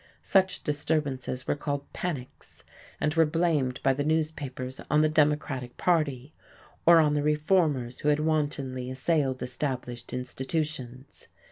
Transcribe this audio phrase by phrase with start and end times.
[0.23, 2.63] Such disturbances were called "panics,"
[2.99, 6.33] and were blamed by the newspapers on the Democratic party,
[6.87, 11.27] or on the reformers who had wantonly assailed established institutions.